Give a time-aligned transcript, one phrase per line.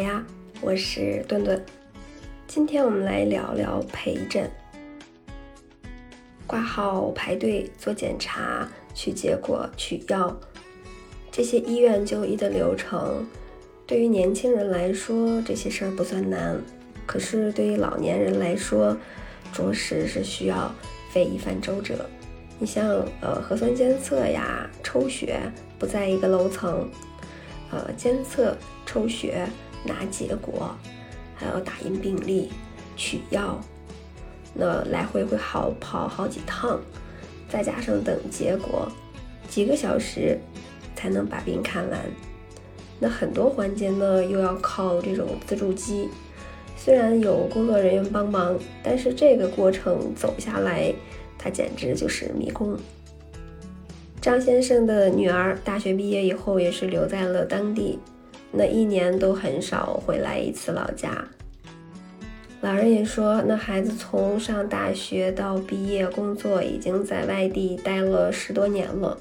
[0.00, 0.24] 呀，
[0.60, 1.64] 我是顿顿。
[2.46, 4.50] 今天我们来聊聊陪诊。
[6.46, 10.34] 挂号、排队、做检查、取结果、取药，
[11.30, 13.26] 这些医院就医的流程，
[13.86, 16.56] 对于年轻人来说，这些事儿不算难；
[17.06, 18.96] 可是对于老年人来说，
[19.52, 20.72] 着实是需要
[21.12, 22.08] 费一番周折。
[22.58, 25.40] 你像呃核酸监测呀、抽血，
[25.78, 26.88] 不在一个楼层。
[27.70, 28.56] 呃，监测、
[28.86, 29.46] 抽血、
[29.84, 30.74] 拿结果，
[31.34, 32.50] 还要打印病历、
[32.96, 33.60] 取药，
[34.54, 36.80] 那来回会好跑好几趟，
[37.48, 38.90] 再加上等结果，
[39.48, 40.38] 几个小时
[40.94, 42.00] 才能把病看完。
[43.00, 46.08] 那很多环节呢，又要靠这种自助机，
[46.76, 50.92] 虽然有工作人员帮忙，但是这个过程走下来，
[51.38, 52.76] 它简直就是迷宫。
[54.20, 58.00] 张先生的女儿大学毕业以后也是留在了当地，
[58.50, 61.24] 那一年都很少回来一次老家。
[62.60, 69.16] 老人也说，那孩子从上大学到毕业工作，已经在外地待了十多年了。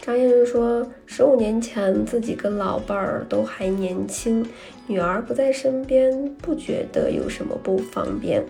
[0.00, 4.44] 张先生说，十五年前自己跟老伴儿都还年轻，
[4.88, 8.44] 女儿不在身边，不觉得有什么不方便。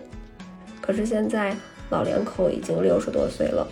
[0.81, 1.55] 可是现在
[1.91, 3.67] 老两口已经六十多岁了。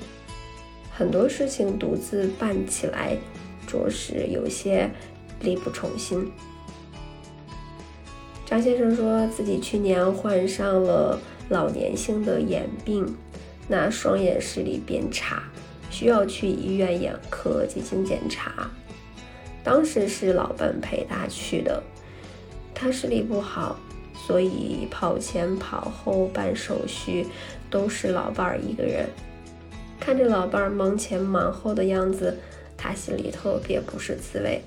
[0.94, 3.18] 很多事情独自办起来，
[3.66, 4.88] 着实有些
[5.44, 6.32] 力不从心。
[8.46, 13.16] 张先生说自己去年患上了老年性的眼病，
[13.68, 15.44] 那双眼视力变差，
[15.90, 18.70] 需要去医院眼科进行检查。
[19.64, 21.82] 当时是老伴陪他去的，
[22.74, 23.78] 他视力不好，
[24.28, 27.28] 所以跑前跑后办手续
[27.70, 29.08] 都是老伴儿一个人。
[30.00, 32.38] 看着老伴儿忙前忙后的样子，
[32.76, 34.62] 他心里特别不是滋味。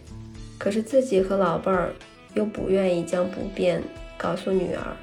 [0.58, 1.92] 可是自己和老伴儿
[2.34, 3.82] 又不愿意将不便
[4.16, 4.96] 告诉女儿，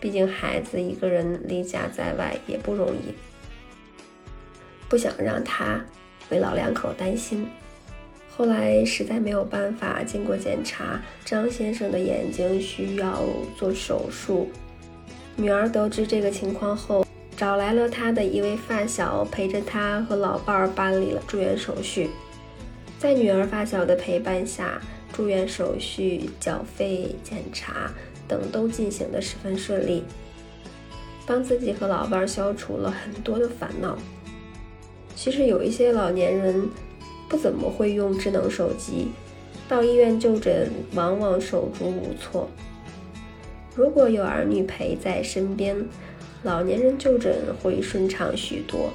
[0.00, 3.14] 毕竟孩子一个人离家在外也不容易，
[4.88, 5.84] 不想让他
[6.30, 7.48] 为老两口担心。
[8.36, 13.22] 后来实在没有办法，经过检查，张先生的眼睛需要
[13.56, 14.48] 做手术。
[15.36, 17.04] 女儿得知这个情况后。
[17.36, 22.08] 找来了他的一位发小，陪着他和老伴儿办理了住院手续。
[23.04, 24.80] 在女儿发小的陪伴下，
[25.12, 27.92] 住院手续、缴费、检查
[28.26, 30.02] 等都进行得十分顺利，
[31.26, 33.98] 帮自己和老伴儿消除了很多的烦恼。
[35.14, 36.66] 其实有一些老年人
[37.28, 39.08] 不怎么会用智能手机，
[39.68, 42.48] 到医院就诊往往手足无措。
[43.76, 45.76] 如果有儿女陪在身边，
[46.42, 48.94] 老年人就诊会顺畅许多，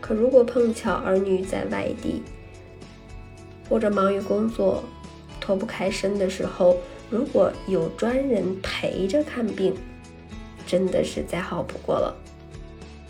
[0.00, 2.24] 可如果碰巧儿女在外地，
[3.68, 4.82] 或者忙于工作
[5.40, 6.76] 脱不开身的时候，
[7.10, 9.74] 如果有专人陪着看病，
[10.66, 12.16] 真的是再好不过了。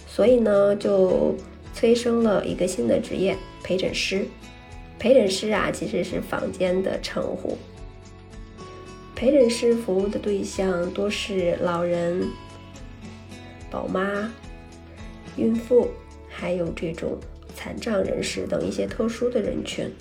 [0.06, 1.34] 所以呢，就
[1.74, 4.26] 催生了一个新的职业——陪诊师。
[4.98, 7.56] 陪诊师啊，其实是坊间的称呼。
[9.14, 12.28] 陪诊师服务的对象多是老人。
[13.70, 14.32] 宝妈、
[15.36, 15.88] 孕妇，
[16.28, 17.18] 还有这种
[17.54, 19.92] 残障人士等一些特殊的人群。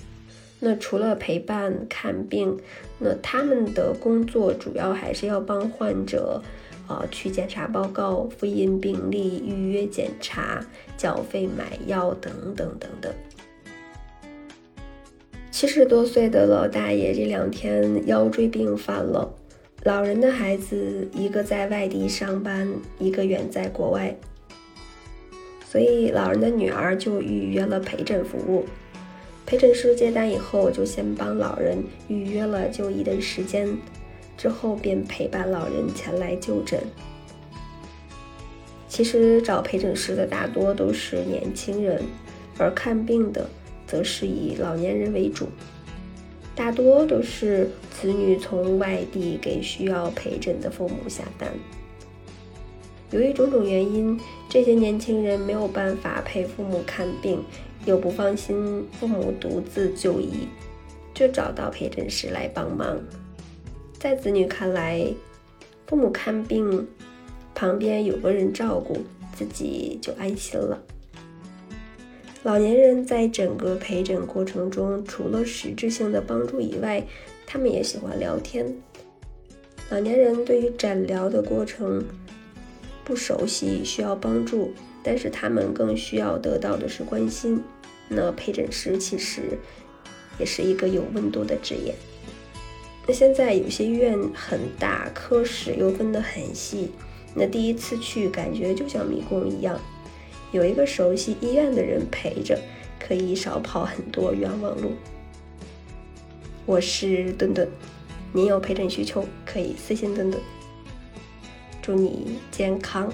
[0.60, 2.58] 那除了陪伴看病，
[3.00, 6.42] 那他们的工作主要还是要帮患者，
[6.88, 10.66] 呃，去检查报告、复印病历、预约检查、
[10.98, 13.14] 缴费买药等等等等。
[15.52, 19.32] 七十多岁的老大爷这两天腰椎病犯了。
[19.84, 24.18] 老人的孩子，一个在外地上班，一个远在国外，
[25.66, 28.66] 所以老人的女儿就预约了陪诊服务。
[29.48, 33.78] 陪诊师接单以后，就先帮老人预约了就医的时间，
[34.38, 36.78] 之后便陪伴老人前来就诊。
[38.90, 42.04] 其实找陪诊师的大多都是年轻人，
[42.58, 43.50] 而看病的
[43.88, 45.48] 则是以老年人为主。
[46.54, 51.50] 大多都是子女从外地给需要陪诊的父母下单。
[53.12, 54.20] 由于种种原因，
[54.50, 57.42] 这些年轻人没有办法陪父母看病，
[57.88, 60.48] 又不放心父母独自就医，
[61.14, 63.00] 就找到陪诊师来帮忙。
[63.98, 65.08] 在子女看来，
[65.88, 66.86] 父母看病
[67.56, 68.98] 旁边有个人照顾，
[69.34, 70.78] 自己就安心了。
[72.44, 77.02] 老年人在整个陪诊过程中，除了实质性的帮助以外，
[77.46, 78.66] 他们也喜欢聊天。
[79.90, 82.04] 老年人对于诊疗的过程
[83.06, 84.74] 不熟悉，需要帮助，
[85.08, 87.64] 但是他们更需要得到的是关心。
[88.10, 89.58] 那陪诊师其实
[90.38, 91.96] 也是一个有温度的职业。
[93.08, 96.92] 那现在有些医院很大，科室又分得很细，
[97.34, 99.80] 那第一次去感觉就像迷宫一样，
[100.52, 102.60] 有一个熟悉医院的人陪着，
[103.00, 104.92] 可以少跑很多冤枉路。
[106.66, 107.66] 我是顿顿，
[108.34, 110.44] 您有陪诊需求可以私信顿顿。
[111.82, 113.10] 祝你健康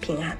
[0.00, 0.38] 平安。